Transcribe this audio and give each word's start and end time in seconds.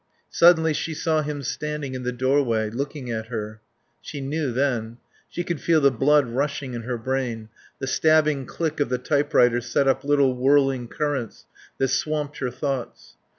Suddenly 0.31 0.73
she 0.73 0.95
saw 0.95 1.21
him 1.21 1.43
standing 1.43 1.93
in 1.93 2.01
the 2.01 2.11
doorway, 2.11 2.71
looking 2.71 3.11
at 3.11 3.27
her. 3.27 3.61
She 4.01 4.19
knew 4.19 4.51
then. 4.51 4.97
She 5.29 5.43
could 5.43 5.61
feel 5.61 5.79
the 5.79 5.91
blood 5.91 6.25
rushing 6.27 6.73
in 6.73 6.81
her 6.81 6.97
brain; 6.97 7.49
the 7.77 7.85
stabbing 7.85 8.47
click 8.47 8.79
of 8.79 8.89
the 8.89 8.97
typewriter 8.97 9.61
set 9.61 9.87
up 9.87 10.03
little 10.03 10.33
whirling 10.35 10.87
currents 10.87 11.45
that 11.77 11.89
swamped 11.89 12.39
her 12.39 12.49
thoughts. 12.49 13.15